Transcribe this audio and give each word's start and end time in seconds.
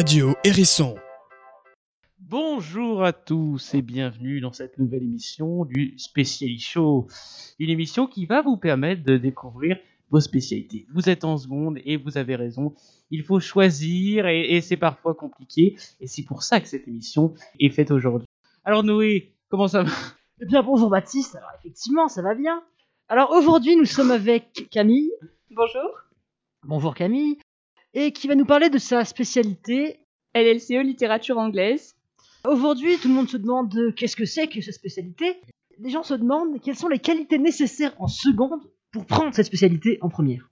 Radio 0.00 0.34
Hérisson. 0.44 0.94
Bonjour 2.18 3.04
à 3.04 3.12
tous 3.12 3.74
et 3.74 3.82
bienvenue 3.82 4.40
dans 4.40 4.54
cette 4.54 4.78
nouvelle 4.78 5.02
émission 5.02 5.66
du 5.66 5.92
Special 5.98 6.58
Show. 6.58 7.06
Une 7.58 7.68
émission 7.68 8.06
qui 8.06 8.24
va 8.24 8.40
vous 8.40 8.56
permettre 8.56 9.02
de 9.02 9.18
découvrir 9.18 9.76
vos 10.08 10.20
spécialités. 10.20 10.86
Vous 10.94 11.10
êtes 11.10 11.22
en 11.24 11.36
seconde 11.36 11.80
et 11.84 11.98
vous 11.98 12.16
avez 12.16 12.34
raison. 12.34 12.72
Il 13.10 13.24
faut 13.24 13.40
choisir 13.40 14.26
et, 14.26 14.56
et 14.56 14.62
c'est 14.62 14.78
parfois 14.78 15.14
compliqué. 15.14 15.76
Et 16.00 16.06
c'est 16.06 16.24
pour 16.24 16.44
ça 16.44 16.62
que 16.62 16.68
cette 16.68 16.88
émission 16.88 17.34
est 17.58 17.68
faite 17.68 17.90
aujourd'hui. 17.90 18.26
Alors 18.64 18.84
Noé, 18.84 19.34
comment 19.50 19.68
ça 19.68 19.82
va? 19.82 19.92
Eh 20.40 20.46
bien, 20.46 20.62
bonjour 20.62 20.88
Baptiste. 20.88 21.36
Alors, 21.36 21.50
effectivement, 21.58 22.08
ça 22.08 22.22
va 22.22 22.34
bien. 22.34 22.62
Alors, 23.08 23.32
aujourd'hui, 23.32 23.76
nous 23.76 23.84
sommes 23.84 24.12
avec 24.12 24.66
Camille. 24.70 25.12
Bonjour. 25.50 25.90
Bonjour 26.62 26.94
Camille. 26.94 27.36
Et 27.92 28.12
qui 28.12 28.28
va 28.28 28.34
nous 28.34 28.44
parler 28.44 28.70
de 28.70 28.78
sa 28.78 29.04
spécialité. 29.04 30.00
LLCE 30.34 30.84
littérature 30.84 31.38
anglaise. 31.38 31.96
Aujourd'hui, 32.46 32.96
tout 32.98 33.08
le 33.08 33.14
monde 33.14 33.28
se 33.28 33.36
demande 33.36 33.74
euh, 33.76 33.90
qu'est-ce 33.92 34.14
que 34.14 34.24
c'est 34.24 34.46
que 34.46 34.60
cette 34.60 34.74
spécialité? 34.74 35.40
Les 35.78 35.90
gens 35.90 36.04
se 36.04 36.14
demandent 36.14 36.60
quelles 36.60 36.76
sont 36.76 36.88
les 36.88 37.00
qualités 37.00 37.38
nécessaires 37.38 37.94
en 37.98 38.06
seconde 38.06 38.60
pour 38.92 39.06
prendre 39.06 39.34
cette 39.34 39.46
spécialité 39.46 39.98
en 40.02 40.08
première? 40.08 40.48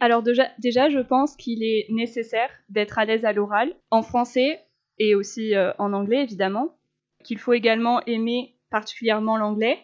Alors 0.00 0.22
déjà, 0.22 0.48
déjà 0.58 0.88
je 0.88 0.98
pense 0.98 1.36
qu'il 1.36 1.62
est 1.62 1.86
nécessaire 1.90 2.50
d'être 2.70 2.98
à 2.98 3.04
l'aise 3.04 3.24
à 3.24 3.32
l'oral, 3.32 3.74
en 3.90 4.02
français 4.02 4.60
et 4.98 5.14
aussi 5.14 5.54
euh, 5.54 5.72
en 5.78 5.92
anglais 5.92 6.22
évidemment. 6.22 6.76
Qu'il 7.22 7.38
faut 7.38 7.52
également 7.52 8.02
aimer 8.06 8.56
particulièrement 8.70 9.36
l'anglais, 9.36 9.78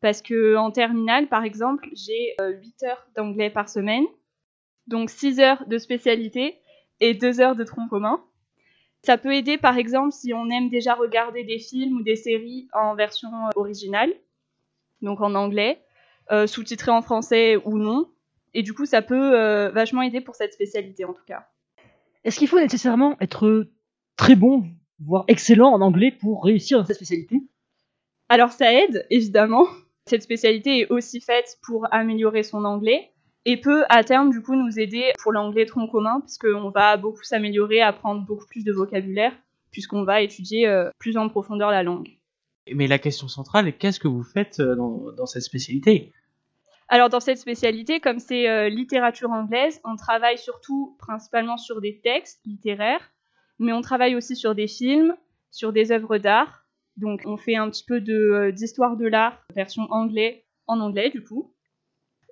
parce 0.00 0.20
que 0.20 0.56
en 0.56 0.70
terminale 0.70 1.28
par 1.28 1.44
exemple, 1.44 1.88
j'ai 1.94 2.34
euh, 2.40 2.52
8 2.60 2.82
heures 2.84 3.06
d'anglais 3.16 3.50
par 3.50 3.68
semaine, 3.68 4.04
donc 4.86 5.10
6 5.10 5.40
heures 5.40 5.64
de 5.66 5.78
spécialité 5.78 6.58
et 7.00 7.14
2 7.14 7.40
heures 7.40 7.56
de 7.56 7.64
tronc 7.64 7.88
commun. 7.88 8.22
Ça 9.02 9.18
peut 9.18 9.34
aider 9.34 9.58
par 9.58 9.76
exemple 9.78 10.12
si 10.12 10.32
on 10.34 10.50
aime 10.50 10.68
déjà 10.68 10.94
regarder 10.94 11.44
des 11.44 11.58
films 11.58 11.98
ou 11.98 12.02
des 12.02 12.16
séries 12.16 12.68
en 12.72 12.94
version 12.94 13.28
euh, 13.28 13.50
originale, 13.54 14.12
donc 15.02 15.20
en 15.20 15.34
anglais, 15.34 15.80
euh, 16.32 16.46
sous-titré 16.46 16.90
en 16.90 17.02
français 17.02 17.56
ou 17.64 17.78
non. 17.78 18.10
Et 18.54 18.62
du 18.62 18.72
coup, 18.72 18.86
ça 18.86 19.02
peut 19.02 19.38
euh, 19.38 19.70
vachement 19.70 20.02
aider 20.02 20.20
pour 20.20 20.34
cette 20.34 20.54
spécialité 20.54 21.04
en 21.04 21.12
tout 21.12 21.24
cas. 21.26 21.46
Est-ce 22.24 22.38
qu'il 22.38 22.48
faut 22.48 22.58
nécessairement 22.58 23.16
être 23.20 23.68
très 24.16 24.34
bon, 24.34 24.64
voire 24.98 25.24
excellent 25.28 25.72
en 25.72 25.80
anglais 25.82 26.10
pour 26.10 26.42
réussir 26.42 26.78
dans 26.78 26.84
cette 26.84 26.96
spécialité? 26.96 27.36
Alors 28.28 28.50
ça 28.50 28.72
aide, 28.72 29.06
évidemment. 29.10 29.66
Cette 30.06 30.22
spécialité 30.22 30.80
est 30.80 30.90
aussi 30.90 31.20
faite 31.20 31.58
pour 31.62 31.86
améliorer 31.92 32.42
son 32.42 32.64
anglais 32.64 33.12
et 33.46 33.56
peut 33.58 33.84
à 33.88 34.04
terme 34.04 34.30
du 34.30 34.42
coup 34.42 34.56
nous 34.56 34.78
aider 34.78 35.12
pour 35.22 35.32
l'anglais 35.32 35.64
tronc 35.64 35.86
commun 35.86 36.20
puisqu'on 36.20 36.68
va 36.70 36.96
beaucoup 36.98 37.22
s'améliorer, 37.22 37.80
apprendre 37.80 38.26
beaucoup 38.26 38.46
plus 38.46 38.64
de 38.64 38.72
vocabulaire 38.72 39.32
puisqu'on 39.70 40.04
va 40.04 40.20
étudier 40.20 40.66
euh, 40.66 40.90
plus 40.98 41.16
en 41.16 41.28
profondeur 41.28 41.70
la 41.70 41.82
langue. 41.82 42.08
Mais 42.74 42.88
la 42.88 42.98
question 42.98 43.28
centrale 43.28 43.68
est 43.68 43.72
qu'est-ce 43.72 44.00
que 44.00 44.08
vous 44.08 44.24
faites 44.24 44.58
euh, 44.60 44.74
dans, 44.74 45.12
dans 45.12 45.26
cette 45.26 45.42
spécialité? 45.42 46.12
Alors 46.88 47.08
dans 47.08 47.20
cette 47.20 47.38
spécialité, 47.38 48.00
comme 48.00 48.18
c'est 48.18 48.48
euh, 48.48 48.68
littérature 48.68 49.30
anglaise, 49.30 49.80
on 49.84 49.96
travaille 49.96 50.38
surtout 50.38 50.96
principalement 50.98 51.56
sur 51.56 51.80
des 51.80 52.00
textes 52.00 52.40
littéraires, 52.44 53.12
mais 53.58 53.72
on 53.72 53.80
travaille 53.80 54.16
aussi 54.16 54.36
sur 54.36 54.54
des 54.54 54.68
films, 54.68 55.16
sur 55.50 55.72
des 55.72 55.92
œuvres 55.92 56.18
d'art. 56.18 56.64
Donc 56.96 57.22
on 57.26 57.36
fait 57.36 57.56
un 57.56 57.70
petit 57.70 57.84
peu 57.84 58.00
de 58.00 58.14
euh, 58.14 58.52
d'histoire 58.52 58.96
de 58.96 59.06
l'art 59.06 59.38
version 59.54 59.82
anglais 59.90 60.46
en 60.66 60.80
anglais 60.80 61.10
du 61.10 61.22
coup, 61.22 61.52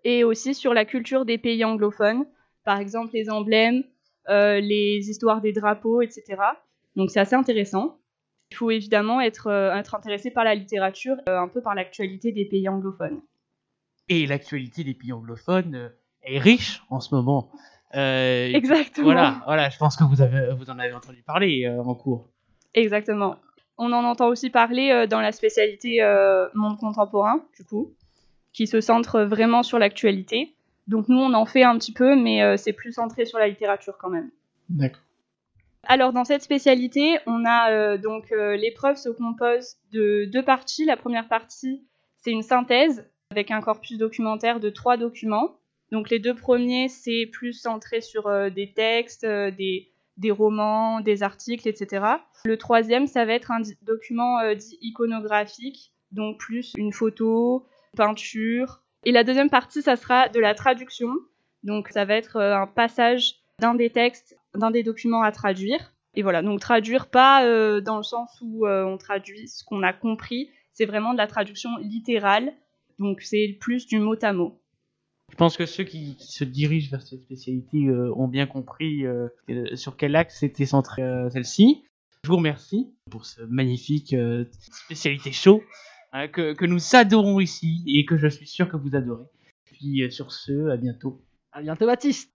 et 0.05 0.23
aussi 0.25 0.55
sur 0.55 0.75
la 0.75 0.85
culture 0.85 1.25
des 1.25 1.39
pays 1.39 1.65
anglophones, 1.65 2.27
par 2.65 2.79
exemple 2.79 3.11
les 3.15 3.31
emblèmes, 3.31 3.83
euh, 4.29 4.61
les 4.61 5.11
histoires 5.11 5.41
des 5.41 5.53
drapeaux, 5.53 6.03
etc. 6.03 6.37
Donc 6.97 7.11
c'est 7.11 7.21
assez 7.21 7.35
intéressant. 7.35 7.99
Il 8.51 8.57
faut 8.57 8.71
évidemment 8.71 9.21
être, 9.21 9.49
euh, 9.49 9.75
être 9.75 9.95
intéressé 9.95 10.31
par 10.31 10.45
la 10.45 10.55
littérature, 10.55 11.17
euh, 11.29 11.39
un 11.39 11.49
peu 11.49 11.61
par 11.61 11.75
l'actualité 11.75 12.33
des 12.33 12.45
pays 12.45 12.69
anglophones. 12.69 13.21
Et 14.09 14.27
l'actualité 14.27 14.85
des 14.85 14.95
pays 14.95 15.13
anglophones 15.13 15.91
est 16.23 16.39
riche 16.39 16.83
en 16.91 17.01
ce 17.01 17.15
moment. 17.15 17.51
Exactement. 17.93 19.05
Voilà, 19.05 19.43
voilà, 19.47 19.71
je 19.71 19.79
pense 19.79 19.97
que 19.97 20.05
vous, 20.05 20.21
avez, 20.21 20.53
vous 20.55 20.69
en 20.69 20.79
avez 20.79 20.93
entendu 20.93 21.23
parler 21.23 21.69
en 21.69 21.95
cours. 21.95 22.29
Exactement. 22.75 23.37
On 23.79 23.93
en 23.93 24.05
entend 24.05 24.27
aussi 24.27 24.51
parler 24.51 25.07
dans 25.09 25.21
la 25.21 25.31
spécialité 25.31 26.01
monde 26.55 26.77
contemporain, 26.77 27.41
du 27.57 27.65
coup, 27.65 27.95
qui 28.55 28.67
se 28.67 28.81
centre 28.81 29.21
vraiment 29.21 29.63
sur 29.63 29.79
l'actualité. 29.79 30.55
Donc 30.87 31.09
nous, 31.09 31.19
on 31.19 31.35
en 31.35 31.45
fait 31.45 31.65
un 31.65 31.77
petit 31.77 31.93
peu, 31.93 32.17
mais 32.17 32.43
euh, 32.43 32.57
c'est 32.57 32.73
plus 32.73 32.93
centré 32.93 33.27
sur 33.27 33.39
la 33.39 33.49
littérature 33.49 33.99
quand 33.99 34.11
même. 34.11 34.31
D'accord. 34.71 35.03
Alors 35.87 36.13
dans 36.13 36.25
cette 36.25 36.43
spécialité, 36.43 37.19
on 37.27 37.45
a 37.45 37.71
euh, 37.71 37.99
donc 37.99 38.33
euh, 38.33 38.57
l'épreuve 38.57 38.97
se 38.97 39.09
compose 39.09 39.77
de 39.93 40.25
deux 40.25 40.43
parties. 40.43 40.85
La 40.85 40.97
première 40.97 41.29
partie, 41.29 41.85
c'est 42.21 42.31
une 42.31 42.43
synthèse 42.43 43.09
avec 43.31 43.51
un 43.51 43.61
corpus 43.61 43.99
documentaire 43.99 44.61
de 44.61 44.71
trois 44.71 44.97
documents. 44.97 45.57
Donc 45.93 46.11
les 46.11 46.19
deux 46.19 46.35
premiers, 46.35 46.89
c'est 46.89 47.27
plus 47.27 47.53
centré 47.53 48.01
sur 48.01 48.27
euh, 48.27 48.51
des 48.51 48.73
textes, 48.73 49.27
des, 49.27 49.93
des 50.17 50.31
romans, 50.31 51.01
des 51.01 51.23
articles, 51.23 51.69
etc. 51.69 52.05
Le 52.45 52.57
troisième, 52.57 53.07
ça 53.07 53.25
va 53.25 53.35
être 53.35 53.51
un 53.51 53.61
document 53.83 54.39
dit 54.55 54.79
iconographique, 54.81 55.93
donc 56.13 56.39
plus 56.39 56.73
une 56.77 56.93
photo, 56.93 57.67
peinture. 57.95 58.83
Et 59.05 59.13
la 59.13 59.25
deuxième 59.25 59.51
partie, 59.51 59.83
ça 59.83 59.97
sera 59.97 60.29
de 60.29 60.41
la 60.41 60.55
traduction. 60.55 61.11
Donc 61.63 61.89
ça 61.89 62.05
va 62.05 62.15
être 62.15 62.37
euh, 62.37 62.57
un 62.57 62.67
passage 62.67 63.37
d'un 63.61 63.75
des 63.75 63.91
textes, 63.91 64.37
d'un 64.55 64.71
des 64.71 64.83
documents 64.83 65.23
à 65.23 65.33
traduire. 65.33 65.95
Et 66.15 66.23
voilà, 66.23 66.43
donc 66.43 66.61
traduire 66.61 67.09
pas 67.09 67.45
euh, 67.45 67.81
dans 67.81 67.97
le 67.97 68.03
sens 68.03 68.39
où 68.41 68.67
euh, 68.67 68.85
on 68.85 68.99
traduit 68.99 69.49
ce 69.49 69.65
qu'on 69.65 69.83
a 69.83 69.93
compris, 69.93 70.51
c'est 70.73 70.85
vraiment 70.85 71.13
de 71.13 71.19
la 71.19 71.27
traduction 71.27 71.71
littérale. 71.79 72.53
Donc 72.99 73.21
c'est 73.23 73.57
plus 73.61 73.87
du 73.87 73.99
mot 73.99 74.15
à 74.23 74.33
mot. 74.33 74.61
Je 75.33 75.37
pense 75.37 75.57
que 75.57 75.67
ceux 75.67 75.83
qui, 75.83 76.17
se 76.21 76.45
dirigent 76.45 76.91
vers 76.91 77.03
cette 77.03 77.23
spécialité 77.23 77.91
ont 78.15 78.29
bien 78.29 78.47
compris 78.47 79.05
sur 79.75 79.97
quel 79.97 80.15
axe 80.15 80.45
était 80.45 80.67
centrée 80.67 81.03
celle-ci. 81.31 81.83
Je 82.23 82.29
vous 82.29 82.37
remercie 82.37 82.95
pour 83.11 83.25
ce 83.25 83.43
magnifique 83.43 84.15
spécialité 84.71 85.33
show 85.33 85.65
hein, 86.15 86.29
que, 86.29 86.55
que 86.55 86.65
nous 86.65 86.81
adorons 86.95 87.41
ici 87.41 87.83
et 87.87 88.07
que 88.07 88.17
je 88.17 88.29
suis 88.29 88.47
sûr 88.47 88.71
que 88.71 88.77
vous 88.79 88.97
adorez. 88.97 89.27
Puis 89.65 90.03
euh, 90.03 90.11
sur 90.11 90.33
ce, 90.33 90.71
à 90.71 90.79
bientôt. 90.79 91.21
À 91.53 91.61
bientôt 91.61 91.87
Baptiste. 91.87 92.31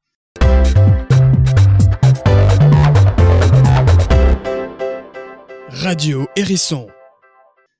Radio 5.69 6.27
Hérisson. 6.35 6.87